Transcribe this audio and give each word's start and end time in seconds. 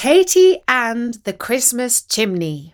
Katie 0.00 0.60
and 0.68 1.14
the 1.24 1.32
Christmas 1.32 2.02
Chimney. 2.02 2.72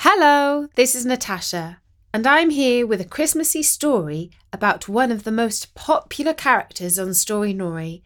Hello, 0.00 0.68
this 0.74 0.94
is 0.94 1.06
Natasha, 1.06 1.80
and 2.12 2.26
I'm 2.26 2.50
here 2.50 2.86
with 2.86 3.00
a 3.00 3.06
Christmassy 3.06 3.62
story 3.62 4.30
about 4.52 4.86
one 4.86 5.10
of 5.10 5.24
the 5.24 5.32
most 5.32 5.74
popular 5.74 6.34
characters 6.34 6.98
on 6.98 7.14
Storynori, 7.14 8.02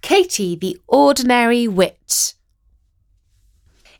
Katie 0.00 0.56
the 0.56 0.80
Ordinary 0.88 1.68
Witch. 1.68 2.32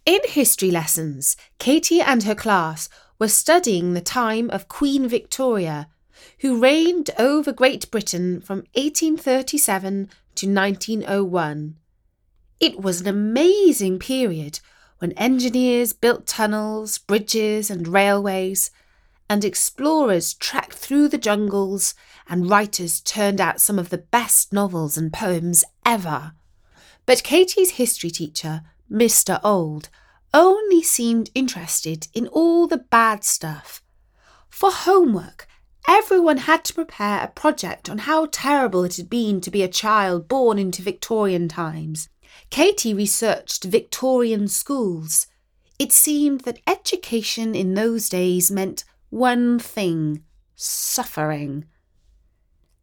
In 0.07 0.21
history 0.25 0.71
lessons, 0.71 1.37
Katie 1.59 2.01
and 2.01 2.23
her 2.23 2.35
class 2.35 2.89
were 3.19 3.29
studying 3.29 3.93
the 3.93 4.01
time 4.01 4.49
of 4.49 4.69
Queen 4.69 5.07
Victoria, 5.07 5.91
who 6.39 6.59
reigned 6.59 7.11
over 7.19 7.53
Great 7.53 7.91
Britain 7.91 8.41
from 8.41 8.61
1837 8.75 10.09
to 10.37 10.47
1901. 10.47 11.77
It 12.63 12.81
was 12.81 13.01
an 13.01 13.09
amazing 13.09 13.99
period 13.99 14.61
when 15.01 15.11
engineers 15.19 15.93
built 15.93 16.29
tunnels, 16.29 16.97
bridges, 16.97 17.73
and 17.73 17.89
railways, 17.89 18.71
and 19.29 19.45
explorers 19.45 20.33
trekked 20.33 20.75
through 20.75 21.09
the 21.09 21.19
jungles, 21.19 21.97
and 22.29 22.49
writers 22.49 23.01
turned 23.01 23.41
out 23.41 23.61
some 23.61 23.81
of 23.81 23.89
the 23.89 23.99
best 23.99 24.53
novels 24.53 24.97
and 24.97 25.13
poems 25.13 25.65
ever. 25.85 26.35
But 27.05 27.25
Katie's 27.25 27.71
history 27.71 28.11
teacher, 28.11 28.63
Mr. 28.89 29.41
Old, 29.43 29.89
only 30.33 30.85
seemed 30.85 31.31
interested 31.35 32.07
in 32.15 32.29
all 32.29 32.69
the 32.69 32.79
bad 32.79 33.25
stuff. 33.25 33.83
For 34.49 34.71
homework, 34.71 35.49
everyone 35.89 36.37
had 36.37 36.63
to 36.67 36.75
prepare 36.75 37.25
a 37.25 37.27
project 37.27 37.91
on 37.91 37.99
how 37.99 38.29
terrible 38.31 38.85
it 38.85 38.99
had 38.99 39.11
been 39.11 39.41
to 39.41 39.51
be 39.51 39.65
a 39.65 39.69
child 39.83 40.29
born 40.29 40.61
into 40.61 40.81
Victorian 40.81 41.49
times 41.49 42.09
Katie 42.53 42.93
researched 42.93 43.65
Victorian 43.65 44.47
schools. 44.47 45.27
It 45.79 45.91
seemed 45.91 46.43
that 46.43 46.61
education 46.67 47.55
in 47.55 47.73
those 47.73 48.11
days 48.11 48.51
meant 48.51 48.85
one 49.09 49.59
thing 49.59 50.23
suffering. 50.55 51.65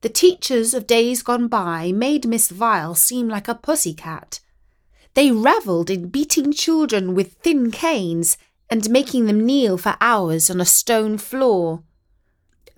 The 0.02 0.10
teachers 0.10 0.74
of 0.74 0.88
days 0.88 1.22
gone 1.22 1.48
by 1.48 1.92
made 1.92 2.28
Miss 2.28 2.50
Vile 2.50 2.96
seem 2.96 3.28
like 3.28 3.48
a 3.48 3.54
pussy 3.54 3.94
cat. 3.94 4.40
They 5.14 5.30
revelled 5.32 5.92
in 5.92 6.10
beating 6.10 6.52
children 6.52 7.14
with 7.14 7.34
thin 7.34 7.70
canes 7.70 8.40
and 8.72 8.90
making 8.90 9.28
them 9.28 9.46
kneel 9.46 9.78
for 9.78 9.98
hours 10.02 10.50
on 10.50 10.60
a 10.60 10.66
stone 10.66 11.20
floor. 11.20 11.84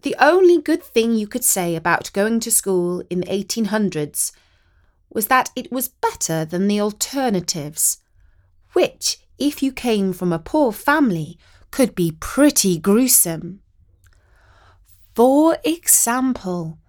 The 0.02 0.18
only 0.20 0.62
good 0.62 0.84
thing 0.84 1.14
you 1.14 1.28
could 1.28 1.46
say 1.46 1.78
about 1.78 2.12
going 2.12 2.42
to 2.42 2.52
school 2.52 3.02
in 3.10 3.22
the 3.22 3.28
1800s 3.28 4.34
was 5.12 5.28
that 5.28 5.50
it 5.56 5.72
was 5.72 5.90
better 5.90 6.46
than 6.46 6.68
the 6.68 6.80
alternatives, 6.80 7.98
which, 8.74 9.20
if 9.38 9.62
you 9.62 9.72
came 9.72 10.14
from 10.14 10.32
a 10.32 10.40
poor 10.40 10.72
family, 10.72 11.38
could 11.70 11.96
be 11.96 12.18
pretty 12.20 12.78
gruesome. 12.78 13.62
For 15.16 15.58
example, 15.64 16.80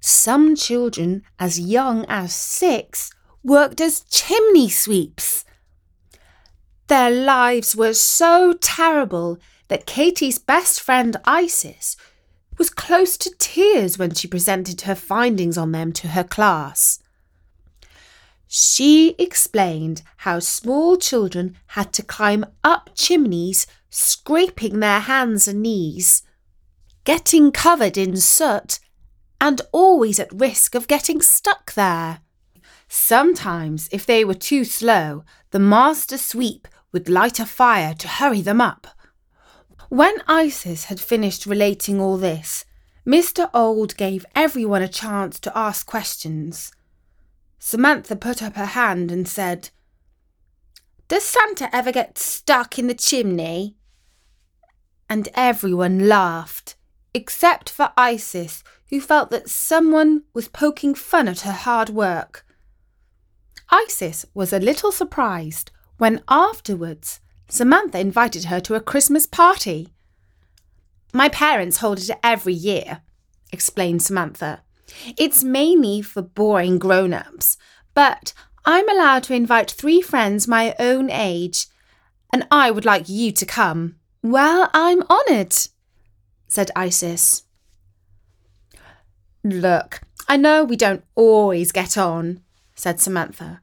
some 0.00 0.56
children 0.56 1.22
as 1.38 1.60
young 1.60 2.04
as 2.08 2.34
six 2.34 3.12
worked 3.42 3.80
as 3.80 4.00
chimney 4.02 4.68
sweeps. 4.68 5.44
Their 6.88 7.10
lives 7.10 7.76
were 7.76 7.94
so 7.94 8.54
terrible 8.54 9.38
that 9.68 9.86
Katie's 9.86 10.38
best 10.38 10.80
friend 10.80 11.16
Isis 11.24 11.96
was 12.58 12.70
close 12.70 13.16
to 13.18 13.34
tears 13.38 13.98
when 13.98 14.12
she 14.12 14.26
presented 14.26 14.82
her 14.82 14.96
findings 14.96 15.56
on 15.56 15.72
them 15.72 15.92
to 15.92 16.08
her 16.08 16.24
class. 16.24 16.98
She 18.52 19.14
explained 19.16 20.02
how 20.16 20.40
small 20.40 20.96
children 20.96 21.56
had 21.68 21.92
to 21.92 22.02
climb 22.02 22.44
up 22.64 22.90
chimneys, 22.96 23.64
scraping 23.90 24.80
their 24.80 24.98
hands 24.98 25.46
and 25.46 25.62
knees, 25.62 26.24
getting 27.04 27.52
covered 27.52 27.96
in 27.96 28.16
soot, 28.16 28.80
and 29.40 29.60
always 29.70 30.18
at 30.18 30.32
risk 30.32 30.74
of 30.74 30.88
getting 30.88 31.22
stuck 31.22 31.74
there. 31.74 32.22
Sometimes, 32.88 33.88
if 33.92 34.04
they 34.04 34.24
were 34.24 34.34
too 34.34 34.64
slow, 34.64 35.22
the 35.52 35.60
master 35.60 36.18
sweep 36.18 36.66
would 36.90 37.08
light 37.08 37.38
a 37.38 37.46
fire 37.46 37.94
to 37.94 38.08
hurry 38.08 38.40
them 38.40 38.60
up. 38.60 38.88
When 39.90 40.16
Isis 40.26 40.86
had 40.86 40.98
finished 40.98 41.46
relating 41.46 42.00
all 42.00 42.16
this, 42.16 42.64
Mr. 43.06 43.48
Old 43.54 43.96
gave 43.96 44.26
everyone 44.34 44.82
a 44.82 44.88
chance 44.88 45.38
to 45.38 45.56
ask 45.56 45.86
questions. 45.86 46.72
Samantha 47.62 48.16
put 48.16 48.42
up 48.42 48.56
her 48.56 48.64
hand 48.64 49.12
and 49.12 49.28
said, 49.28 49.68
Does 51.08 51.24
Santa 51.24 51.68
ever 51.76 51.92
get 51.92 52.18
stuck 52.18 52.78
in 52.78 52.86
the 52.86 52.94
chimney? 52.94 53.76
And 55.10 55.28
everyone 55.34 56.08
laughed, 56.08 56.76
except 57.12 57.68
for 57.68 57.92
Isis, 57.98 58.64
who 58.88 59.00
felt 59.00 59.30
that 59.30 59.50
someone 59.50 60.22
was 60.32 60.48
poking 60.48 60.94
fun 60.94 61.28
at 61.28 61.40
her 61.40 61.52
hard 61.52 61.90
work. 61.90 62.46
Isis 63.68 64.24
was 64.32 64.54
a 64.54 64.58
little 64.58 64.90
surprised 64.90 65.70
when 65.98 66.22
afterwards 66.28 67.20
Samantha 67.48 68.00
invited 68.00 68.44
her 68.44 68.58
to 68.60 68.74
a 68.74 68.80
Christmas 68.80 69.26
party. 69.26 69.92
My 71.12 71.28
parents 71.28 71.78
hold 71.78 71.98
it 71.98 72.10
every 72.22 72.54
year, 72.54 73.02
explained 73.52 74.02
Samantha. 74.02 74.62
It's 75.16 75.44
mainly 75.44 76.02
for 76.02 76.22
boring 76.22 76.78
grown 76.78 77.12
ups, 77.12 77.56
but 77.94 78.32
I'm 78.64 78.88
allowed 78.88 79.24
to 79.24 79.34
invite 79.34 79.70
three 79.70 80.00
friends 80.00 80.46
my 80.46 80.74
own 80.78 81.10
age, 81.10 81.66
and 82.32 82.46
I 82.50 82.70
would 82.70 82.84
like 82.84 83.08
you 83.08 83.32
to 83.32 83.46
come. 83.46 83.96
Well, 84.22 84.70
I'm 84.74 85.02
honoured, 85.04 85.54
said 86.46 86.70
Isis. 86.76 87.44
Look, 89.42 90.02
I 90.28 90.36
know 90.36 90.64
we 90.64 90.76
don't 90.76 91.04
always 91.14 91.72
get 91.72 91.96
on, 91.96 92.42
said 92.74 93.00
Samantha, 93.00 93.62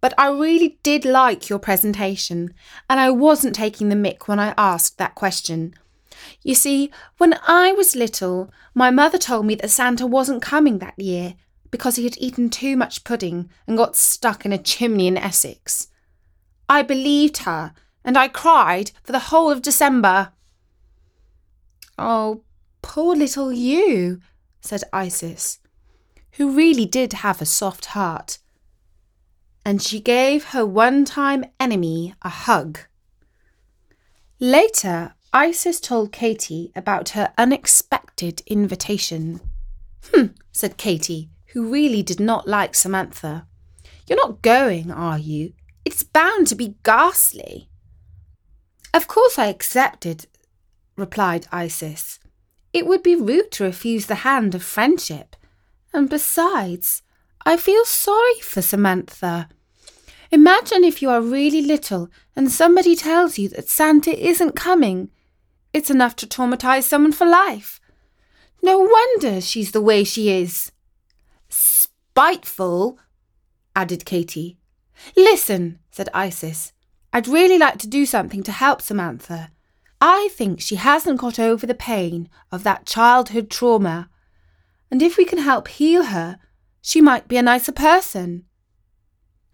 but 0.00 0.12
I 0.18 0.30
really 0.30 0.78
did 0.82 1.04
like 1.04 1.48
your 1.48 1.58
presentation, 1.58 2.52
and 2.88 3.00
I 3.00 3.10
wasn't 3.10 3.54
taking 3.54 3.88
the 3.88 3.96
mick 3.96 4.28
when 4.28 4.38
I 4.38 4.54
asked 4.58 4.98
that 4.98 5.14
question. 5.14 5.74
You 6.42 6.54
see, 6.54 6.90
when 7.18 7.38
I 7.46 7.72
was 7.72 7.96
little, 7.96 8.52
my 8.74 8.90
mother 8.90 9.18
told 9.18 9.46
me 9.46 9.54
that 9.56 9.70
Santa 9.70 10.06
wasn't 10.06 10.42
coming 10.42 10.78
that 10.78 10.98
year 10.98 11.34
because 11.70 11.96
he 11.96 12.04
had 12.04 12.18
eaten 12.18 12.50
too 12.50 12.76
much 12.76 13.04
pudding 13.04 13.48
and 13.66 13.76
got 13.76 13.96
stuck 13.96 14.44
in 14.44 14.52
a 14.52 14.58
chimney 14.58 15.06
in 15.06 15.16
Essex. 15.16 15.88
I 16.68 16.82
believed 16.82 17.38
her, 17.38 17.72
and 18.04 18.16
I 18.16 18.28
cried 18.28 18.92
for 19.02 19.12
the 19.12 19.18
whole 19.30 19.50
of 19.50 19.62
December. 19.62 20.32
Oh, 21.98 22.42
poor 22.82 23.14
little 23.14 23.52
you, 23.52 24.20
said 24.60 24.84
Isis, 24.92 25.58
who 26.32 26.52
really 26.52 26.86
did 26.86 27.12
have 27.12 27.40
a 27.40 27.46
soft 27.46 27.86
heart. 27.86 28.38
And 29.64 29.82
she 29.82 30.00
gave 30.00 30.44
her 30.46 30.64
one 30.64 31.04
time 31.04 31.44
enemy 31.58 32.14
a 32.22 32.30
hug. 32.30 32.78
Later, 34.38 35.14
Isis 35.32 35.78
told 35.78 36.10
Katie 36.10 36.72
about 36.74 37.10
her 37.10 37.32
unexpected 37.38 38.42
invitation. 38.46 39.40
Hmm, 40.12 40.26
said 40.50 40.76
Katie, 40.76 41.30
who 41.52 41.70
really 41.70 42.02
did 42.02 42.18
not 42.18 42.48
like 42.48 42.74
Samantha. 42.74 43.46
You're 44.08 44.16
not 44.16 44.42
going, 44.42 44.90
are 44.90 45.18
you? 45.18 45.52
It's 45.84 46.02
bound 46.02 46.48
to 46.48 46.56
be 46.56 46.74
ghastly. 46.82 47.68
Of 48.92 49.06
course 49.06 49.38
I 49.38 49.46
accepted, 49.46 50.26
replied 50.96 51.46
Isis. 51.52 52.18
It 52.72 52.86
would 52.86 53.04
be 53.04 53.14
rude 53.14 53.52
to 53.52 53.64
refuse 53.64 54.06
the 54.06 54.26
hand 54.26 54.56
of 54.56 54.64
friendship. 54.64 55.36
And 55.92 56.10
besides, 56.10 57.02
I 57.46 57.56
feel 57.56 57.84
sorry 57.84 58.40
for 58.42 58.62
Samantha. 58.62 59.48
Imagine 60.32 60.82
if 60.82 61.00
you 61.00 61.08
are 61.08 61.20
really 61.20 61.62
little 61.62 62.10
and 62.34 62.50
somebody 62.50 62.96
tells 62.96 63.38
you 63.38 63.48
that 63.50 63.68
Santa 63.68 64.10
isn't 64.10 64.56
coming 64.56 65.10
it's 65.72 65.90
enough 65.90 66.16
to 66.16 66.26
traumatize 66.26 66.84
someone 66.84 67.12
for 67.12 67.26
life. 67.26 67.80
No 68.62 68.78
wonder 68.78 69.40
she's 69.40 69.72
the 69.72 69.80
way 69.80 70.04
she 70.04 70.30
is. 70.30 70.72
Spiteful, 71.48 72.98
added 73.74 74.04
Katie. 74.04 74.58
Listen, 75.16 75.78
said 75.90 76.08
Isis. 76.12 76.72
I'd 77.12 77.28
really 77.28 77.58
like 77.58 77.78
to 77.78 77.88
do 77.88 78.06
something 78.06 78.42
to 78.44 78.52
help 78.52 78.82
Samantha. 78.82 79.50
I 80.00 80.28
think 80.32 80.60
she 80.60 80.76
hasn't 80.76 81.20
got 81.20 81.38
over 81.38 81.66
the 81.66 81.74
pain 81.74 82.28
of 82.50 82.62
that 82.64 82.86
childhood 82.86 83.50
trauma. 83.50 84.08
And 84.90 85.02
if 85.02 85.16
we 85.16 85.24
can 85.24 85.38
help 85.38 85.68
heal 85.68 86.04
her, 86.04 86.38
she 86.80 87.00
might 87.00 87.28
be 87.28 87.36
a 87.36 87.42
nicer 87.42 87.72
person. 87.72 88.44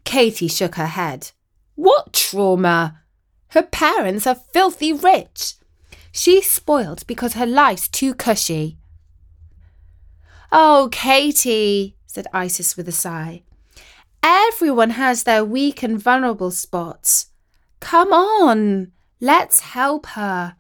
Katie 0.05 0.49
shook 0.49 0.77
her 0.77 0.87
head. 0.87 1.33
What 1.75 2.13
trauma? 2.13 3.03
Her 3.49 3.63
parents 3.63 4.27
are 4.27 4.35
filthy 4.35 4.93
rich. 4.93 5.55
She's 6.17 6.51
spoiled 6.51 7.07
because 7.07 7.35
her 7.35 7.45
life's 7.45 7.89
too 7.89 8.15
cushy. 8.15 8.79
Oh, 10.51 10.89
Katie, 10.91 11.95
said 12.07 12.27
Isis 12.33 12.75
with 12.75 12.89
a 12.89 12.93
sigh. 12.93 13.43
Everyone 14.23 14.91
has 14.91 15.25
their 15.25 15.45
weak 15.45 15.83
and 15.83 16.03
vulnerable 16.03 16.51
spots. 16.51 17.27
Come 17.81 18.15
on, 18.15 18.93
let's 19.21 19.61
help 19.61 20.07
her. 20.07 20.57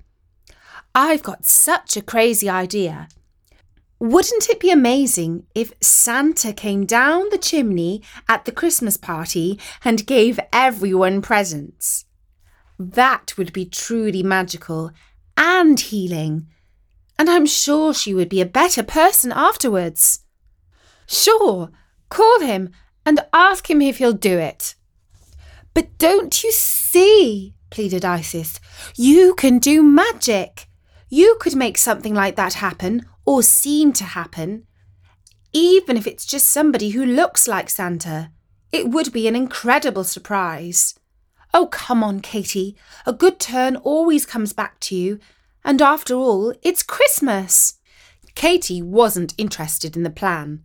I've 0.94 1.22
got 1.22 1.46
such 1.46 1.96
a 1.96 2.02
crazy 2.02 2.50
idea. 2.50 3.08
Wouldn't 3.98 4.50
it 4.50 4.60
be 4.60 4.70
amazing 4.70 5.46
if 5.54 5.72
Santa 5.80 6.52
came 6.52 6.84
down 6.84 7.30
the 7.30 7.38
chimney 7.38 8.02
at 8.28 8.44
the 8.44 8.52
Christmas 8.52 8.98
party 8.98 9.58
and 9.82 10.06
gave 10.06 10.38
everyone 10.52 11.22
presents? 11.22 12.04
That 12.78 13.38
would 13.38 13.54
be 13.54 13.64
truly 13.64 14.22
magical 14.22 14.90
and 15.36 15.78
healing. 15.78 16.46
And 17.18 17.30
I'm 17.30 17.46
sure 17.46 17.94
she 17.94 18.14
would 18.14 18.28
be 18.28 18.40
a 18.40 18.46
better 18.46 18.82
person 18.82 19.32
afterwards. 19.32 20.20
Sure, 21.06 21.70
call 22.08 22.40
him 22.40 22.70
and 23.04 23.20
ask 23.32 23.70
him 23.70 23.80
if 23.80 23.98
he'll 23.98 24.12
do 24.12 24.38
it. 24.38 24.74
But 25.72 25.98
don't 25.98 26.42
you 26.42 26.52
see, 26.52 27.54
pleaded 27.70 28.04
Isis, 28.04 28.60
you 28.96 29.34
can 29.34 29.58
do 29.58 29.82
magic. 29.82 30.68
You 31.08 31.36
could 31.40 31.54
make 31.54 31.78
something 31.78 32.14
like 32.14 32.36
that 32.36 32.54
happen 32.54 33.06
or 33.24 33.42
seem 33.42 33.92
to 33.94 34.04
happen. 34.04 34.66
Even 35.52 35.96
if 35.96 36.06
it's 36.06 36.26
just 36.26 36.48
somebody 36.48 36.90
who 36.90 37.04
looks 37.04 37.46
like 37.46 37.70
Santa, 37.70 38.30
it 38.72 38.90
would 38.90 39.12
be 39.12 39.28
an 39.28 39.36
incredible 39.36 40.04
surprise. 40.04 40.94
Oh, 41.58 41.68
come 41.68 42.04
on, 42.04 42.20
Katie. 42.20 42.76
A 43.06 43.14
good 43.14 43.40
turn 43.40 43.76
always 43.76 44.26
comes 44.26 44.52
back 44.52 44.78
to 44.80 44.94
you. 44.94 45.18
And 45.64 45.80
after 45.80 46.12
all, 46.12 46.52
it's 46.62 46.82
Christmas. 46.82 47.78
Katie 48.34 48.82
wasn't 48.82 49.32
interested 49.38 49.96
in 49.96 50.02
the 50.02 50.10
plan. 50.10 50.64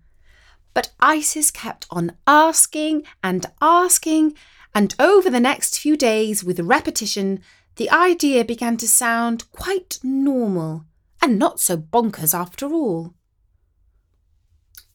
But 0.74 0.92
Isis 1.00 1.50
kept 1.50 1.88
on 1.92 2.18
asking 2.28 3.04
and 3.24 3.46
asking, 3.62 4.34
and 4.76 4.94
over 5.00 5.30
the 5.30 5.40
next 5.40 5.80
few 5.80 5.96
days, 5.96 6.44
with 6.44 6.60
repetition, 6.60 7.40
the 7.78 7.90
idea 7.90 8.44
began 8.44 8.76
to 8.76 8.88
sound 8.88 9.50
quite 9.54 9.98
normal 10.04 10.84
and 11.22 11.40
not 11.40 11.62
so 11.62 11.78
bonkers 11.78 12.38
after 12.38 12.66
all. 12.66 13.14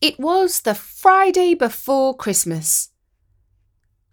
It 0.03 0.21
was 0.21 0.61
the 0.61 0.75
Friday 0.75 1.55
before 1.55 2.15
Christmas. 2.15 2.91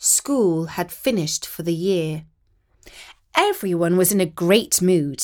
School 0.03 0.65
had 0.65 0.91
finished 0.91 1.47
for 1.47 1.63
the 1.63 1.73
year. 1.73 2.25
Everyone 3.37 3.95
was 3.95 4.11
in 4.11 4.19
a 4.19 4.25
great 4.25 4.81
mood, 4.81 5.21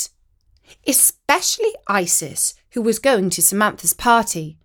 especially 0.88 1.76
Isis, 1.88 2.54
who 2.72 2.82
was 2.82 2.98
going 2.98 3.30
to 3.32 3.42
Samantha's 3.42 3.94
party. 3.94 4.58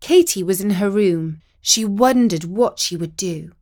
Katie 0.00 0.42
was 0.42 0.60
in 0.60 0.70
her 0.70 0.90
room. 0.90 1.40
She 1.60 1.84
wondered 1.84 2.42
what 2.42 2.80
she 2.80 2.96
would 2.96 3.16
do. 3.16 3.52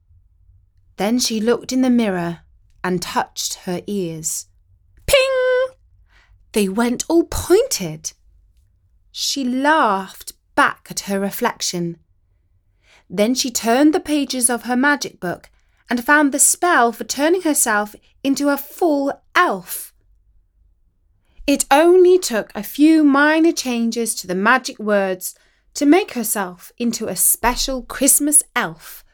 Then 0.97 1.19
she 1.19 1.43
looked 1.43 1.73
in 1.73 1.83
the 1.83 1.91
mirror 1.91 2.41
and 2.83 3.03
touched 3.03 3.67
her 3.67 3.83
ears. 3.87 4.47
Ping! 5.07 5.77
They 6.53 6.71
went 6.71 7.05
all 7.11 7.25
pointed. 7.25 8.13
She 9.11 9.45
laughed 9.45 10.33
back 10.55 10.87
at 10.91 11.01
her 11.01 11.21
reflection 11.21 11.99
then 13.13 13.35
she 13.35 13.51
turned 13.51 13.93
the 13.93 14.01
pages 14.01 14.49
of 14.49 14.63
her 14.63 14.75
magic 14.75 15.21
book 15.21 15.51
and 15.91 16.03
found 16.03 16.33
the 16.33 16.39
spell 16.39 16.91
for 16.91 17.05
turning 17.05 17.43
herself 17.43 17.95
into 18.25 18.49
a 18.49 18.57
full 18.57 19.13
elf. 19.37 19.93
It 21.47 21.67
only 21.71 22.19
took 22.19 22.51
a 22.55 22.63
few 22.63 23.05
minor 23.05 23.53
changes 23.53 24.15
to 24.15 24.27
the 24.27 24.35
magic 24.35 24.79
words 24.79 25.35
to 25.75 25.85
make 25.85 26.13
herself 26.13 26.73
into 26.79 27.07
a 27.09 27.17
special 27.17 27.83
Christmas 27.83 28.43
elf 28.57 29.05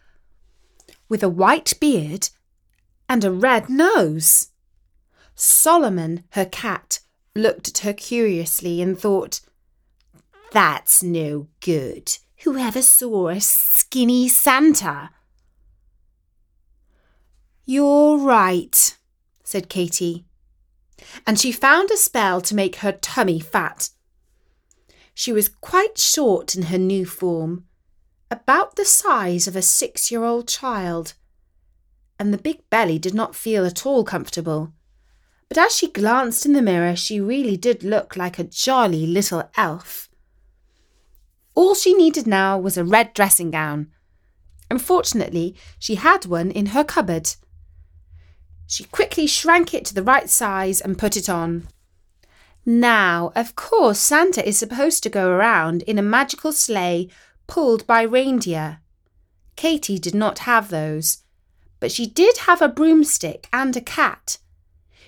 with 1.08 1.24
a 1.24 1.28
white 1.28 1.72
beard 1.80 2.28
and 3.08 3.24
a 3.24 3.32
red 3.32 3.68
nose. 3.68 4.48
Solomon, 5.34 6.22
her 6.30 6.44
cat, 6.44 7.00
looked 7.34 7.66
at 7.68 7.78
her 7.78 7.92
curiously 7.92 8.80
and 8.80 8.96
thought, 8.96 9.40
That's 10.52 11.02
no 11.02 11.48
good. 11.60 12.18
Whoever 12.44 12.82
saw 12.82 13.28
a 13.28 13.40
skinny 13.40 14.28
Santa? 14.28 15.10
You're 17.64 18.16
right, 18.18 18.96
said 19.42 19.68
Katie. 19.68 20.24
And 21.26 21.38
she 21.38 21.50
found 21.50 21.90
a 21.90 21.96
spell 21.96 22.40
to 22.42 22.54
make 22.54 22.76
her 22.76 22.92
tummy 22.92 23.40
fat. 23.40 23.90
She 25.14 25.32
was 25.32 25.48
quite 25.48 25.98
short 25.98 26.54
in 26.54 26.64
her 26.64 26.78
new 26.78 27.04
form, 27.04 27.64
about 28.30 28.76
the 28.76 28.84
size 28.84 29.48
of 29.48 29.56
a 29.56 29.62
six 29.62 30.10
year 30.12 30.22
old 30.22 30.46
child, 30.46 31.14
and 32.20 32.32
the 32.32 32.38
big 32.38 32.70
belly 32.70 33.00
did 33.00 33.14
not 33.14 33.34
feel 33.34 33.64
at 33.66 33.84
all 33.84 34.04
comfortable. 34.04 34.72
But 35.48 35.58
as 35.58 35.74
she 35.74 35.90
glanced 35.90 36.46
in 36.46 36.52
the 36.52 36.62
mirror, 36.62 36.94
she 36.94 37.20
really 37.20 37.56
did 37.56 37.82
look 37.82 38.16
like 38.16 38.38
a 38.38 38.44
jolly 38.44 39.06
little 39.06 39.50
elf. 39.56 40.07
All 41.58 41.74
she 41.74 41.92
needed 41.92 42.24
now 42.24 42.56
was 42.56 42.76
a 42.76 42.84
red 42.84 43.12
dressing 43.14 43.50
gown. 43.50 43.88
Unfortunately, 44.70 45.56
she 45.76 45.96
had 45.96 46.24
one 46.24 46.52
in 46.52 46.66
her 46.66 46.84
cupboard. 46.84 47.34
She 48.68 48.84
quickly 48.84 49.26
shrank 49.26 49.74
it 49.74 49.84
to 49.86 49.94
the 49.94 50.04
right 50.04 50.30
size 50.30 50.80
and 50.80 50.96
put 50.96 51.16
it 51.16 51.28
on. 51.28 51.66
Now, 52.64 53.32
of 53.34 53.56
course, 53.56 53.98
Santa 53.98 54.46
is 54.46 54.56
supposed 54.56 55.02
to 55.02 55.10
go 55.10 55.30
around 55.32 55.82
in 55.82 55.98
a 55.98 56.12
magical 56.16 56.52
sleigh 56.52 57.08
pulled 57.48 57.88
by 57.88 58.02
reindeer. 58.02 58.78
Katie 59.56 59.98
did 59.98 60.14
not 60.14 60.46
have 60.50 60.68
those, 60.68 61.24
but 61.80 61.90
she 61.90 62.06
did 62.06 62.38
have 62.46 62.62
a 62.62 62.68
broomstick 62.68 63.48
and 63.52 63.76
a 63.76 63.80
cat. 63.80 64.38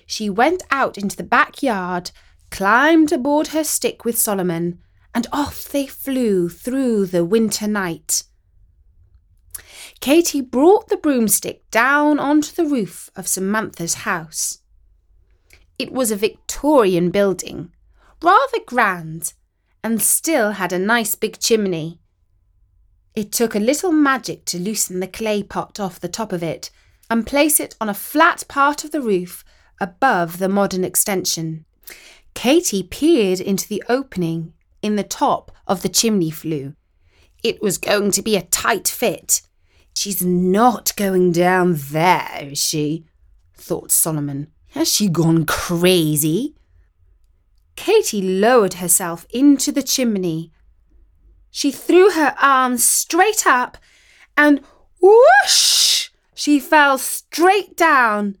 She 0.05 0.29
went 0.29 0.63
out 0.69 0.97
into 0.97 1.15
the 1.15 1.23
backyard, 1.23 2.11
climbed 2.49 3.13
aboard 3.13 3.47
her 3.55 3.63
stick 3.63 4.03
with 4.03 4.19
Solomon, 4.19 4.79
and 5.13 5.27
off 5.31 5.63
they 5.65 5.87
flew 5.87 6.49
through 6.49 7.05
the 7.05 7.25
winter 7.25 7.67
night. 7.67 8.23
Katie 9.99 10.41
brought 10.41 10.87
the 10.87 10.97
broomstick 10.97 11.69
down 11.69 12.17
onto 12.17 12.51
the 12.51 12.65
roof 12.65 13.09
of 13.15 13.27
Samantha's 13.27 13.93
house. 13.93 14.59
It 15.77 15.91
was 15.91 16.11
a 16.11 16.15
Victorian 16.15 17.11
building, 17.11 17.71
rather 18.21 18.59
grand, 18.65 19.33
and 19.83 20.01
still 20.01 20.51
had 20.51 20.73
a 20.73 20.79
nice 20.79 21.15
big 21.15 21.39
chimney. 21.39 21.99
It 23.15 23.31
took 23.31 23.55
a 23.55 23.59
little 23.59 23.91
magic 23.91 24.45
to 24.45 24.59
loosen 24.59 25.01
the 25.01 25.07
clay 25.07 25.43
pot 25.43 25.79
off 25.79 25.99
the 25.99 26.07
top 26.07 26.31
of 26.31 26.41
it 26.41 26.71
and 27.09 27.27
place 27.27 27.59
it 27.59 27.75
on 27.81 27.89
a 27.89 27.93
flat 27.93 28.43
part 28.47 28.83
of 28.83 28.91
the 28.91 29.01
roof 29.01 29.43
above 29.79 30.37
the 30.37 30.47
modern 30.47 30.83
extension. 30.83 31.65
Katie 32.33 32.83
peered 32.83 33.41
into 33.41 33.67
the 33.67 33.83
opening 33.89 34.53
in 34.81 34.95
the 34.95 35.03
top 35.03 35.51
of 35.67 35.81
the 35.81 35.89
chimney 35.89 36.31
flue. 36.31 36.75
It 37.43 37.61
was 37.61 37.77
going 37.77 38.11
to 38.11 38.21
be 38.21 38.35
a 38.35 38.43
tight 38.43 38.87
fit. 38.87 39.41
She's 39.93 40.23
not 40.23 40.95
going 40.95 41.31
down 41.31 41.75
there, 41.75 42.49
is 42.51 42.59
she? 42.59 43.05
thought 43.55 43.91
Solomon. 43.91 44.47
Has 44.69 44.91
she 44.91 45.09
gone 45.09 45.45
crazy? 45.45 46.55
Katie 47.75 48.21
lowered 48.21 48.75
herself 48.75 49.25
into 49.31 49.71
the 49.71 49.83
chimney. 49.83 50.51
She 51.49 51.71
threw 51.71 52.11
her 52.11 52.35
arms 52.41 52.83
straight 52.83 53.45
up 53.45 53.77
and 54.37 54.61
whoosh! 55.01 56.09
She 56.33 56.59
fell 56.59 56.97
straight 56.97 57.75
down. 57.75 58.37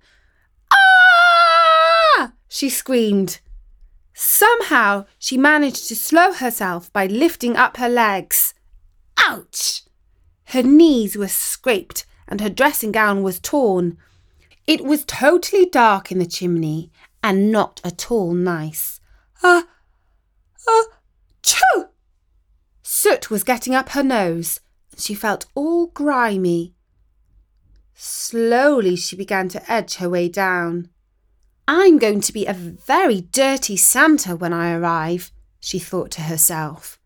Ah! 0.73 2.33
she 2.47 2.69
screamed. 2.69 3.39
Somehow 4.23 5.05
she 5.17 5.35
managed 5.35 5.87
to 5.87 5.95
slow 5.95 6.31
herself 6.31 6.93
by 6.93 7.07
lifting 7.07 7.57
up 7.57 7.77
her 7.77 7.89
legs. 7.89 8.53
Ouch! 9.17 9.81
Her 10.45 10.61
knees 10.61 11.17
were 11.17 11.27
scraped 11.27 12.05
and 12.27 12.39
her 12.39 12.47
dressing 12.47 12.91
gown 12.91 13.23
was 13.23 13.39
torn. 13.39 13.97
It 14.67 14.81
was 14.81 15.05
totally 15.05 15.65
dark 15.65 16.11
in 16.11 16.19
the 16.19 16.27
chimney 16.27 16.91
and 17.23 17.51
not 17.51 17.81
at 17.83 18.11
all 18.11 18.33
nice. 18.33 18.99
Ah, 19.43 19.63
uh, 19.63 19.65
ah, 20.67 20.81
uh, 20.81 20.95
choo! 21.41 21.87
Soot 22.83 23.31
was 23.31 23.43
getting 23.43 23.73
up 23.73 23.89
her 23.89 24.03
nose 24.03 24.59
and 24.91 25.01
she 25.01 25.15
felt 25.15 25.47
all 25.55 25.87
grimy. 25.87 26.75
Slowly 27.95 28.95
she 28.97 29.15
began 29.15 29.49
to 29.49 29.71
edge 29.71 29.95
her 29.95 30.09
way 30.09 30.29
down. 30.29 30.91
I'm 31.67 31.99
going 31.99 32.21
to 32.21 32.33
be 32.33 32.45
a 32.45 32.53
very 32.53 33.21
dirty 33.21 33.77
Santa 33.77 34.35
when 34.35 34.53
I 34.53 34.73
arrive, 34.73 35.31
she 35.59 35.79
thought 35.79 36.11
to 36.11 36.21
herself. 36.21 36.99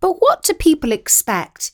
But 0.00 0.14
what 0.14 0.42
do 0.42 0.54
people 0.54 0.92
expect? 0.92 1.72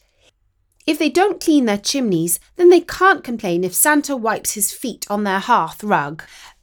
If 0.86 0.98
they 0.98 1.08
don't 1.08 1.42
clean 1.42 1.64
their 1.64 1.78
chimneys, 1.78 2.38
then 2.54 2.70
they 2.70 2.80
can't 2.80 3.24
complain 3.24 3.64
if 3.64 3.74
Santa 3.74 4.16
wipes 4.16 4.52
his 4.52 4.72
feet 4.72 5.04
on 5.10 5.24
their 5.24 5.40
hearth 5.40 5.82
rug. 5.82 6.22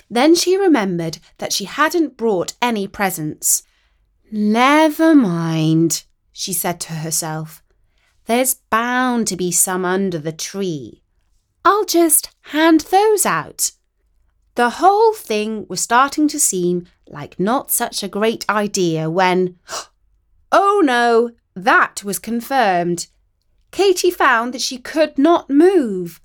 Then 0.09 0.35
she 0.35 0.57
remembered 0.57 1.19
that 1.39 1.51
she 1.51 1.65
hadn't 1.65 2.17
brought 2.17 2.53
any 2.62 2.88
presents. 2.88 3.63
Never 4.31 5.13
mind, 5.13 6.03
she 6.31 6.53
said 6.53 6.79
to 6.81 6.93
herself. 6.93 7.62
There's 8.25 8.55
bound 8.55 9.27
to 9.27 9.35
be 9.35 9.51
some 9.51 9.83
under 9.83 10.19
the 10.19 10.31
tree. 10.31 11.03
I'll 11.65 11.85
just 11.85 12.29
hand 12.41 12.81
those 12.91 13.25
out. 13.25 13.71
The 14.55 14.72
whole 14.72 15.13
thing 15.13 15.65
was 15.67 15.81
starting 15.81 16.27
to 16.27 16.39
seem 16.39 16.86
like 17.07 17.39
not 17.39 17.72
such 17.72 18.03
a 18.03 18.07
great 18.07 18.48
idea 18.48 19.10
when, 19.10 19.57
oh 20.51 20.81
no, 20.83 21.31
that 21.55 22.03
was 22.03 22.19
confirmed. 22.19 23.07
Katie 23.72 24.12
found 24.12 24.53
that 24.53 24.62
she 24.62 24.77
could 24.77 25.17
not 25.17 25.50
move. 25.50 26.22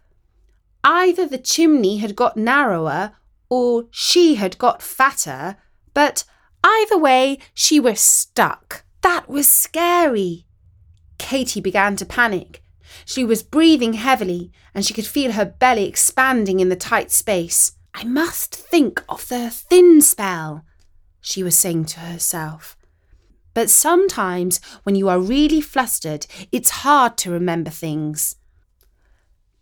Either 0.84 1.26
the 1.26 1.38
chimney 1.38 1.98
had 1.98 2.14
got 2.14 2.36
narrower 2.36 3.12
or 3.48 3.86
she 3.90 4.34
had 4.34 4.58
got 4.58 4.82
fatter, 4.82 5.56
but 5.94 6.24
either 6.62 6.98
way, 6.98 7.38
she 7.54 7.80
was 7.80 7.98
stuck. 7.98 8.84
That 9.00 9.28
was 9.28 9.48
scary. 9.48 10.44
Katie 11.16 11.62
began 11.62 11.96
to 11.96 12.04
panic. 12.04 12.62
She 13.06 13.24
was 13.24 13.42
breathing 13.42 13.94
heavily 13.94 14.52
and 14.74 14.84
she 14.84 14.92
could 14.92 15.06
feel 15.06 15.32
her 15.32 15.46
belly 15.46 15.86
expanding 15.86 16.60
in 16.60 16.68
the 16.68 16.76
tight 16.76 17.10
space. 17.10 17.72
I 18.00 18.04
must 18.04 18.54
think 18.54 19.02
of 19.08 19.26
the 19.26 19.50
thin 19.50 20.00
spell, 20.02 20.64
she 21.20 21.42
was 21.42 21.58
saying 21.58 21.86
to 21.86 21.98
herself. 21.98 22.76
But 23.54 23.70
sometimes 23.70 24.60
when 24.84 24.94
you 24.94 25.08
are 25.08 25.18
really 25.18 25.60
flustered, 25.60 26.28
it's 26.52 26.86
hard 26.86 27.18
to 27.18 27.32
remember 27.32 27.70
things. 27.70 28.36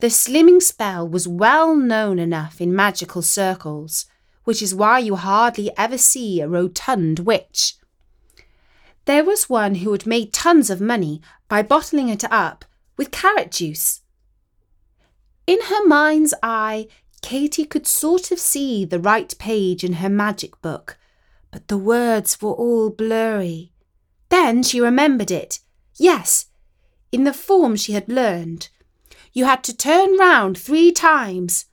The 0.01 0.09
slimming 0.09 0.61
spell 0.61 1.09
was 1.09 1.27
well 1.27 1.75
known 1.75 2.19
enough 2.19 2.61
in 2.61 2.77
magical 2.77 3.23
circles, 3.23 4.05
which 4.45 4.61
is 4.61 4.75
why 4.75 4.99
you 4.99 5.17
hardly 5.17 5.71
ever 5.79 5.97
see 5.97 6.43
a 6.43 6.47
rotund 6.47 7.21
witch. 7.21 7.77
There 9.07 9.25
was 9.25 9.49
one 9.49 9.77
who 9.77 9.93
had 9.93 10.05
made 10.05 10.35
tons 10.35 10.69
of 10.69 10.79
money 10.79 11.23
by 11.49 11.63
bottling 11.63 12.11
it 12.11 12.31
up 12.31 12.67
with 12.99 13.13
carrot 13.13 13.51
juice. 13.51 14.03
In 15.47 15.59
her 15.63 15.87
mind's 15.87 16.35
eye, 16.43 16.89
Katie 17.27 17.65
could 17.65 17.89
sort 17.89 18.31
of 18.31 18.39
see 18.39 18.85
the 18.85 19.01
right 19.01 19.37
page 19.37 19.83
in 19.83 19.95
her 19.95 20.09
magic 20.09 20.63
book, 20.63 20.97
but 21.51 21.67
the 21.67 21.77
words 21.77 22.41
were 22.41 22.53
all 22.53 22.89
blurry. 22.89 23.73
Then 24.29 24.63
she 24.63 24.81
remembered 24.81 25.33
it. 25.33 25.59
Yes, 25.97 26.47
in 27.11 27.25
the 27.25 27.33
form 27.33 27.75
she 27.75 27.95
had 27.95 28.09
learned. 28.09 28.69
You 29.33 29.45
had 29.45 29.65
to 29.65 29.77
turn 29.77 30.17
round 30.17 30.57
three 30.57 30.93
times. 30.93 31.65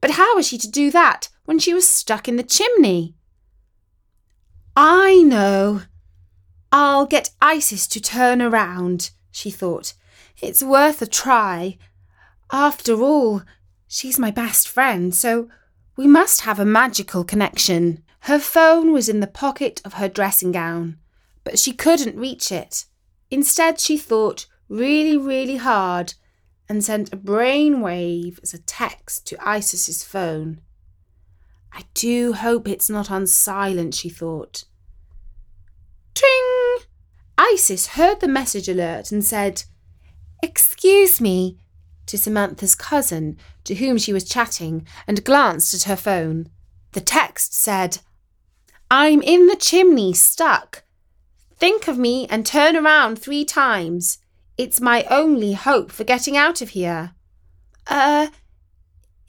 But 0.00 0.12
how 0.12 0.36
was 0.36 0.46
she 0.46 0.56
to 0.58 0.70
do 0.70 0.92
that 0.92 1.30
when 1.46 1.58
she 1.58 1.74
was 1.74 1.88
stuck 1.88 2.28
in 2.28 2.36
the 2.36 2.44
chimney? 2.44 3.16
I 4.76 5.24
know. 5.24 5.82
I'll 6.70 7.06
get 7.06 7.30
Isis 7.42 7.88
to 7.88 8.00
turn 8.00 8.40
around, 8.40 9.10
she 9.32 9.50
thought. 9.50 9.94
It's 10.40 10.62
worth 10.62 11.02
a 11.02 11.08
try. 11.08 11.76
After 12.52 13.02
all, 13.02 13.42
she's 13.90 14.18
my 14.18 14.30
best 14.30 14.66
friend, 14.66 15.14
so 15.14 15.50
we 15.96 16.06
must 16.06 16.40
have 16.42 16.58
a 16.58 16.64
magical 16.64 17.24
connection. 17.24 18.02
Her 18.20 18.38
phone 18.38 18.94
was 18.94 19.10
in 19.10 19.20
the 19.20 19.26
pocket 19.26 19.82
of 19.84 19.94
her 19.94 20.08
dressing 20.08 20.52
gown 20.52 20.96
but 21.44 21.58
she 21.58 21.72
couldn't 21.72 22.16
reach 22.16 22.52
it. 22.52 22.84
Instead, 23.30 23.80
she 23.80 23.96
thought 23.96 24.46
really, 24.68 25.16
really 25.16 25.56
hard 25.56 26.14
and 26.68 26.84
sent 26.84 27.12
a 27.12 27.16
brain 27.16 27.80
wave 27.80 28.38
as 28.42 28.54
a 28.54 28.62
text 28.62 29.26
to 29.26 29.36
Isis's 29.44 30.04
phone. 30.04 30.60
I 31.72 31.84
do 31.94 32.32
hope 32.32 32.68
it's 32.68 32.90
not 32.90 33.10
on 33.10 33.26
silent, 33.26 33.94
she 33.94 34.08
thought. 34.08 34.64
Tring! 36.14 36.78
Isis 37.38 37.88
heard 37.88 38.20
the 38.20 38.28
message 38.28 38.68
alert 38.68 39.10
and 39.10 39.24
said, 39.24 39.64
Excuse 40.42 41.20
me, 41.20 41.58
to 42.10 42.18
Samantha's 42.18 42.74
cousin, 42.74 43.38
to 43.62 43.76
whom 43.76 43.96
she 43.96 44.12
was 44.12 44.24
chatting, 44.28 44.84
and 45.06 45.24
glanced 45.24 45.74
at 45.74 45.84
her 45.84 45.94
phone. 45.94 46.48
The 46.90 47.00
text 47.00 47.54
said, 47.54 47.98
I'm 48.90 49.22
in 49.22 49.46
the 49.46 49.54
chimney, 49.54 50.12
stuck. 50.12 50.82
Think 51.56 51.86
of 51.86 51.98
me 51.98 52.26
and 52.26 52.44
turn 52.44 52.76
around 52.76 53.16
three 53.16 53.44
times. 53.44 54.18
It's 54.58 54.80
my 54.80 55.04
only 55.08 55.52
hope 55.52 55.92
for 55.92 56.02
getting 56.02 56.36
out 56.36 56.60
of 56.60 56.70
here. 56.70 57.12
Uh, 57.86 58.28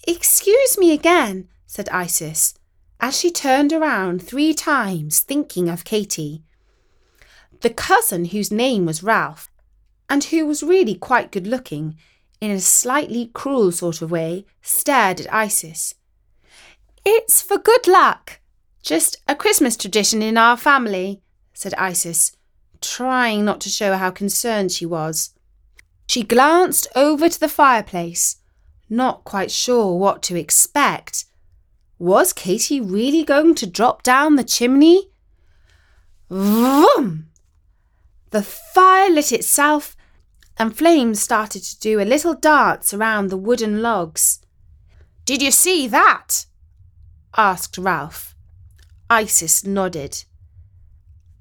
excuse 0.07 0.75
me 0.79 0.91
again, 0.91 1.49
said 1.67 1.87
Isis, 1.89 2.55
as 2.99 3.15
she 3.15 3.29
turned 3.29 3.71
around 3.71 4.23
three 4.23 4.55
times, 4.55 5.19
thinking 5.19 5.69
of 5.69 5.83
Katie. 5.83 6.41
The 7.59 7.69
cousin, 7.69 8.25
whose 8.25 8.51
name 8.51 8.87
was 8.87 9.03
Ralph, 9.03 9.51
and 10.09 10.23
who 10.23 10.47
was 10.47 10.63
really 10.63 10.95
quite 10.95 11.31
good 11.31 11.45
looking, 11.45 11.95
in 12.41 12.51
a 12.51 12.59
slightly 12.59 13.29
cruel 13.33 13.71
sort 13.71 14.01
of 14.01 14.11
way, 14.11 14.45
stared 14.61 15.21
at 15.21 15.33
Isis. 15.33 15.93
It's 17.05 17.41
for 17.41 17.57
good 17.57 17.87
luck. 17.87 18.39
Just 18.83 19.17
a 19.27 19.35
Christmas 19.35 19.77
tradition 19.77 20.21
in 20.21 20.37
our 20.37 20.57
family 20.57 21.21
said 21.53 21.75
Isis, 21.75 22.35
trying 22.81 23.45
not 23.45 23.61
to 23.61 23.69
show 23.69 23.95
how 23.95 24.09
concerned 24.09 24.71
she 24.71 24.85
was. 24.85 25.35
She 26.07 26.23
glanced 26.23 26.87
over 26.95 27.29
to 27.29 27.39
the 27.39 27.47
fireplace, 27.47 28.37
not 28.89 29.23
quite 29.23 29.51
sure 29.51 29.95
what 29.97 30.23
to 30.23 30.35
expect. 30.35 31.25
Was 31.99 32.33
Katy 32.33 32.81
really 32.81 33.23
going 33.23 33.53
to 33.55 33.67
drop 33.67 34.01
down 34.01 34.35
the 34.35 34.43
chimney? 34.43 35.11
Vroom! 36.29 37.29
The 38.31 38.41
fire 38.41 39.11
lit 39.11 39.31
itself, 39.31 39.95
and 40.61 40.77
flames 40.77 41.19
started 41.19 41.63
to 41.63 41.79
do 41.79 41.99
a 41.99 42.05
little 42.05 42.35
dance 42.35 42.93
around 42.93 43.31
the 43.31 43.37
wooden 43.37 43.81
logs. 43.81 44.39
Did 45.25 45.41
you 45.41 45.49
see 45.49 45.87
that? 45.87 46.45
asked 47.35 47.79
Ralph. 47.79 48.35
Isis 49.09 49.65
nodded 49.65 50.23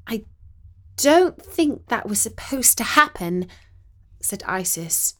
I 0.06 0.24
don't 0.96 1.38
think 1.38 1.88
that 1.88 2.08
was 2.08 2.18
supposed 2.18 2.78
to 2.78 2.84
happen, 2.84 3.46
said 4.22 4.42
Isis. 4.46 5.16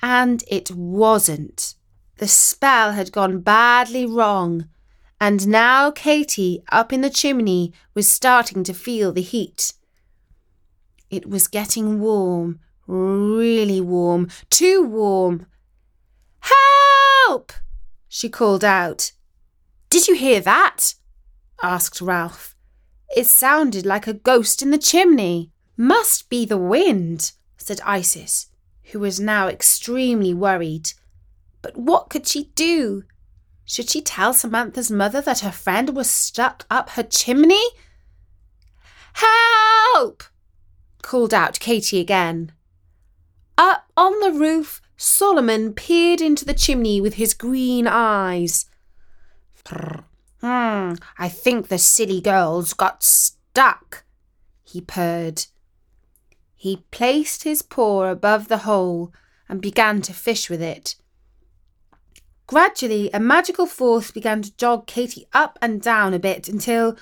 And 0.00 0.42
it 0.48 0.70
wasn't. 0.70 1.74
The 2.16 2.28
spell 2.28 2.92
had 2.92 3.12
gone 3.12 3.40
badly 3.40 4.06
wrong, 4.06 4.70
and 5.20 5.48
now 5.48 5.90
Katie, 5.90 6.62
up 6.72 6.94
in 6.94 7.02
the 7.02 7.10
chimney, 7.10 7.74
was 7.92 8.08
starting 8.08 8.64
to 8.64 8.72
feel 8.72 9.12
the 9.12 9.20
heat. 9.20 9.74
It 11.10 11.28
was 11.28 11.46
getting 11.46 12.00
warm, 12.00 12.60
really 12.86 13.80
warm, 13.80 14.28
too 14.50 14.82
warm. 14.82 15.46
Help! 16.40 17.52
she 18.08 18.28
called 18.28 18.64
out. 18.64 19.12
Did 19.90 20.08
you 20.08 20.14
hear 20.14 20.40
that? 20.40 20.94
asked 21.62 22.00
Ralph. 22.00 22.54
It 23.16 23.26
sounded 23.26 23.84
like 23.84 24.06
a 24.06 24.14
ghost 24.14 24.62
in 24.62 24.70
the 24.70 24.78
chimney. 24.78 25.50
Must 25.76 26.28
be 26.28 26.44
the 26.44 26.58
wind, 26.58 27.32
said 27.56 27.80
Isis, 27.84 28.48
who 28.84 29.00
was 29.00 29.20
now 29.20 29.48
extremely 29.48 30.34
worried. 30.34 30.92
But 31.60 31.76
what 31.76 32.10
could 32.10 32.26
she 32.26 32.44
do? 32.54 33.04
Should 33.64 33.88
she 33.88 34.02
tell 34.02 34.34
Samantha's 34.34 34.90
mother 34.90 35.20
that 35.20 35.40
her 35.40 35.52
friend 35.52 35.90
was 35.96 36.10
stuck 36.10 36.66
up 36.70 36.90
her 36.90 37.02
chimney? 37.02 37.64
Help! 39.14 40.24
called 41.02 41.34
out 41.34 41.60
Katie 41.60 42.00
again. 42.00 42.52
Up 43.58 43.86
on 43.96 44.18
the 44.20 44.32
roof, 44.32 44.80
Solomon 44.96 45.74
peered 45.74 46.20
into 46.20 46.44
the 46.44 46.54
chimney 46.54 47.00
with 47.00 47.14
his 47.14 47.34
green 47.34 47.86
eyes. 47.86 48.66
Hmm, 50.40 50.94
I 51.18 51.28
think 51.28 51.68
the 51.68 51.78
silly 51.78 52.20
girls 52.20 52.72
got 52.72 53.02
stuck, 53.02 54.04
he 54.64 54.80
purred. 54.80 55.46
He 56.54 56.84
placed 56.90 57.44
his 57.44 57.62
paw 57.62 58.04
above 58.06 58.48
the 58.48 58.58
hole 58.58 59.12
and 59.48 59.60
began 59.60 60.02
to 60.02 60.12
fish 60.12 60.48
with 60.48 60.62
it. 60.62 60.96
Gradually, 62.46 63.10
a 63.12 63.20
magical 63.20 63.66
force 63.66 64.10
began 64.10 64.42
to 64.42 64.56
jog 64.56 64.86
Katie 64.86 65.26
up 65.32 65.58
and 65.62 65.80
down 65.80 66.14
a 66.14 66.18
bit 66.18 66.48
until, 66.48 66.96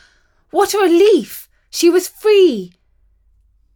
what 0.50 0.74
a 0.74 0.78
relief! 0.78 1.48
She 1.70 1.90
was 1.90 2.08
free! 2.08 2.72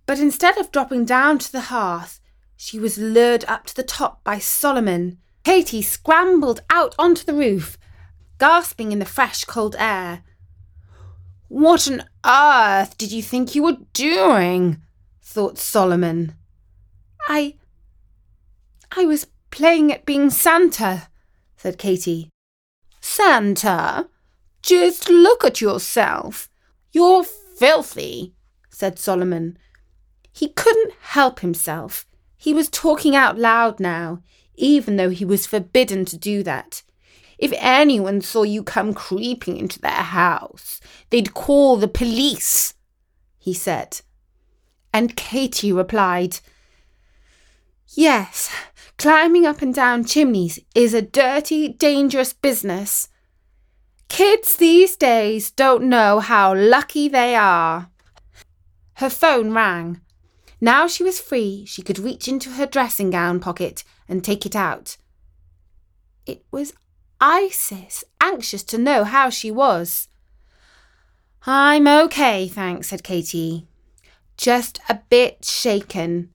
But 0.07 0.19
instead 0.19 0.59
of 0.59 0.73
dropping 0.73 1.04
down 1.04 1.38
to 1.38 1.50
the 1.50 1.62
hearth, 1.73 2.21
she 2.56 2.78
was 2.78 2.99
lured 2.99 3.44
up 3.46 3.66
to 3.66 3.75
the 3.75 3.82
top 3.82 4.23
by 4.25 4.38
Solomon. 4.38 5.18
Katie 5.44 5.82
scrambled 5.82 6.62
out 6.70 6.94
onto 6.99 7.25
the 7.25 7.34
roof 7.34 7.78
gasping 8.38 8.92
in 8.92 8.99
the 8.99 9.04
fresh, 9.04 9.44
cold 9.44 9.76
air. 9.78 10.23
What 11.49 11.88
on 11.88 12.04
earth 12.25 12.99
did 12.99 13.12
you 13.12 13.23
think 13.23 13.54
you 13.54 13.62
were 13.62 13.78
doing? 13.92 14.82
thought 15.23 15.58
Solomon. 15.58 16.34
I. 17.28 17.54
I 18.96 19.04
was 19.04 19.26
playing 19.50 19.92
at 19.92 20.04
being 20.04 20.30
Santa, 20.30 21.08
said 21.56 21.78
Katie. 21.78 22.30
Santa? 23.00 24.08
Just 24.62 25.08
look 25.08 25.44
at 25.44 25.61
yourself. 25.61 26.49
You're 26.92 27.25
filthy, 27.25 28.34
said 28.70 28.99
Solomon. 28.99 29.58
He 30.32 30.49
couldn't 30.49 30.92
help 31.00 31.40
himself. 31.40 32.06
He 32.44 32.52
was 32.52 32.68
talking 32.68 33.16
out 33.16 33.38
loud 33.38 33.80
now, 33.80 34.20
even 34.54 34.96
though 34.96 35.08
he 35.08 35.24
was 35.24 35.46
forbidden 35.46 36.04
to 36.04 36.18
do 36.18 36.42
that. 36.42 36.82
If 37.38 37.54
anyone 37.56 38.20
saw 38.20 38.42
you 38.42 38.62
come 38.62 38.92
creeping 38.92 39.56
into 39.56 39.80
their 39.80 39.90
house, 39.90 40.78
they'd 41.08 41.32
call 41.32 41.76
the 41.76 41.88
police, 41.88 42.74
he 43.38 43.54
said. 43.54 44.02
And 44.92 45.16
Katie 45.16 45.72
replied, 45.72 46.40
Yes, 47.88 48.54
climbing 48.98 49.46
up 49.46 49.62
and 49.62 49.74
down 49.74 50.04
chimneys 50.04 50.58
is 50.74 50.92
a 50.92 51.00
dirty, 51.00 51.68
dangerous 51.68 52.34
business. 52.34 53.08
Kids 54.10 54.56
these 54.56 54.96
days 54.96 55.50
don't 55.50 55.84
know 55.84 56.20
how 56.20 56.54
lucky 56.54 57.08
they 57.08 57.34
are. 57.36 57.88
Her 58.96 59.08
phone 59.08 59.54
rang. 59.54 60.02
Now 60.61 60.87
she 60.87 61.02
was 61.02 61.20
free, 61.20 61.64
she 61.66 61.82
could 61.82 61.99
reach 61.99 62.28
into 62.28 62.50
her 62.50 62.66
dressing 62.66 63.11
gown 63.11 63.40
pocket 63.40 63.84
and 64.08 64.23
take 64.23 64.46
it 64.46 64.56
out. 64.56 64.96
It 66.26 66.44
was 66.50 66.73
Isis, 67.20 68.04
anxious 68.20 68.62
to 68.64 68.78
know 68.78 69.04
how 69.04 69.30
she 69.30 69.50
was. 69.50 70.08
I'm 71.46 71.87
okay, 71.87 72.49
thanks, 72.49 72.88
said 72.88 73.02
Katie. 73.02 73.66
Just 74.37 74.80
a 74.88 75.00
bit 75.08 75.44
shaken. 75.44 76.30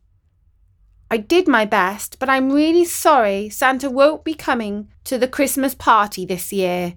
I 1.11 1.17
did 1.17 1.47
my 1.47 1.65
best, 1.65 2.19
but 2.19 2.29
I'm 2.29 2.51
really 2.51 2.85
sorry 2.85 3.49
Santa 3.49 3.89
won't 3.89 4.23
be 4.23 4.35
coming 4.35 4.89
to 5.05 5.17
the 5.17 5.27
Christmas 5.27 5.73
party 5.73 6.25
this 6.25 6.53
year. 6.53 6.95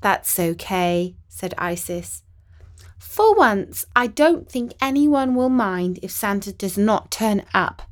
That's 0.00 0.38
okay, 0.38 1.16
said 1.28 1.54
Isis. 1.58 2.22
For 3.04 3.34
once, 3.34 3.84
I 3.94 4.06
don't 4.06 4.48
think 4.48 4.72
anyone 4.80 5.34
will 5.34 5.50
mind 5.50 5.98
if 6.02 6.10
Santa 6.10 6.50
does 6.50 6.78
not 6.78 7.10
turn 7.10 7.42
up. 7.52 7.82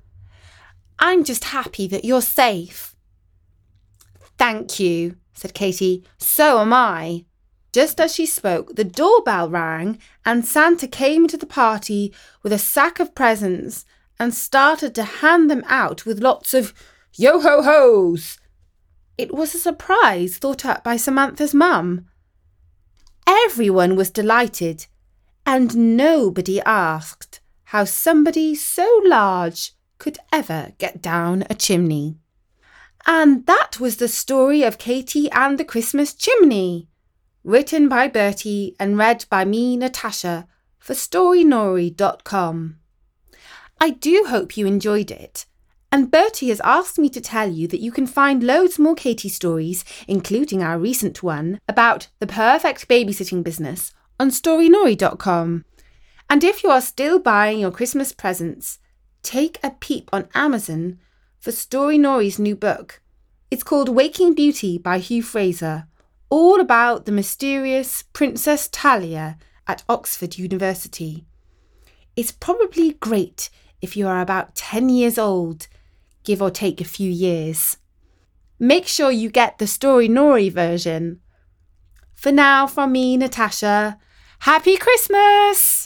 I'm 0.99 1.25
just 1.25 1.45
happy 1.45 1.87
that 1.89 2.07
you're 2.07 2.23
safe. 2.23 2.95
Thank 4.39 4.81
you, 4.81 5.17
said 5.35 5.53
Katie. 5.53 6.05
So 6.17 6.61
am 6.61 6.73
I. 6.73 7.27
Just 7.73 8.01
as 8.01 8.15
she 8.15 8.25
spoke, 8.25 8.77
the 8.77 8.85
doorbell 8.85 9.51
rang, 9.51 9.99
and 10.25 10.47
Santa 10.47 10.89
came 10.89 11.29
to 11.29 11.37
the 11.37 11.45
party 11.45 12.15
with 12.43 12.53
a 12.53 12.59
sack 12.59 12.99
of 12.99 13.15
presents 13.15 13.85
and 14.19 14.33
started 14.33 14.95
to 14.95 15.05
hand 15.05 15.51
them 15.51 15.65
out 15.67 16.07
with 16.07 16.21
lots 16.21 16.55
of 16.55 16.73
yo 17.15 17.41
ho 17.41 17.63
ho's. 17.63 18.39
It 19.19 19.35
was 19.35 19.55
a 19.55 19.59
surprise 19.59 20.39
thought 20.39 20.65
up 20.65 20.83
by 20.83 20.97
Samantha's 20.97 21.53
mum. 21.53 22.07
Everyone 23.27 23.97
was 23.97 24.11
delighted, 24.11 24.87
and 25.47 25.97
nobody 25.97 26.61
asked 26.63 27.41
how 27.65 27.85
somebody 27.85 28.55
so 28.55 29.01
large 29.05 29.73
could 29.99 30.19
ever 30.33 30.73
get 30.79 31.01
down 31.01 31.45
a 31.49 31.55
chimney. 31.55 32.17
And 33.07 33.47
that 33.47 33.81
was 33.81 33.97
the 33.97 34.09
story 34.09 34.63
of 34.63 34.79
Katie 34.79 35.31
and 35.31 35.59
the 35.59 35.65
Christmas 35.65 36.15
chimney, 36.15 36.89
written 37.45 37.89
by 37.89 38.09
Bertie 38.09 38.77
and 38.79 38.99
read 38.99 39.25
by 39.31 39.45
me, 39.45 39.77
Natasha, 39.77 40.47
for 40.79 40.95
StoryNori.com. 40.95 42.79
I 43.81 43.91
do 43.91 44.27
hope 44.29 44.57
you 44.57 44.67
enjoyed 44.67 45.11
it. 45.11 45.47
And 45.93 46.11
Bertie 46.11 46.51
has 46.51 46.61
asked 46.61 46.99
me 46.99 47.09
to 47.11 47.21
tell 47.21 47.51
you 47.51 47.67
that 47.69 47.81
you 47.81 47.91
can 47.91 48.07
find 48.07 48.43
loads 48.43 48.79
more 48.79 48.95
Katie 48.95 49.29
stories, 49.29 49.85
including 50.07 50.63
our 50.63 50.79
recent 50.79 51.23
one 51.23 51.59
about 51.67 52.09
the 52.21 52.27
perfect 52.27 52.89
babysitting 52.89 53.43
business, 53.43 53.93
on 54.21 54.29
storynori.com. 54.29 55.65
And 56.29 56.45
if 56.45 56.63
you 56.63 56.71
are 56.71 56.83
still 56.83 57.19
buying 57.19 57.59
your 57.59 57.71
Christmas 57.71 58.13
presents, 58.13 58.79
take 59.23 59.59
a 59.63 59.71
peep 59.71 60.11
on 60.13 60.29
Amazon 60.35 60.99
for 61.41 61.53
Storynori's 61.53 62.39
new 62.39 62.55
book. 62.55 63.01
It's 63.51 63.63
called 63.63 63.89
Waking 63.89 64.35
Beauty 64.35 64.77
by 64.77 64.99
Hugh 64.99 65.23
Fraser, 65.23 65.87
all 66.29 66.61
about 66.61 67.07
the 67.07 67.13
mysterious 67.13 68.05
Princess 68.13 68.69
Talia 68.71 69.39
at 69.67 69.85
Oxford 69.89 70.37
University. 70.37 71.25
It's 72.15 72.31
probably 72.31 72.93
great 72.93 73.49
if 73.81 73.97
you 73.97 74.07
are 74.07 74.21
about 74.21 74.55
10 74.55 74.91
years 74.91 75.19
old 75.19 75.67
give 76.25 76.43
or 76.43 76.51
take 76.51 76.83
a 76.83 76.85
few 76.85 77.11
years. 77.11 77.79
Make 78.59 78.87
sure 78.87 79.11
you 79.11 79.31
get 79.31 79.57
the 79.57 79.67
Story 79.67 80.11
Nori 80.11 80.53
version. 80.53 81.21
For 82.15 82.31
now, 82.31 82.67
from 82.67 82.93
me, 82.93 83.17
Natasha, 83.17 83.99
Happy 84.41 84.79
Christmas! 84.79 85.80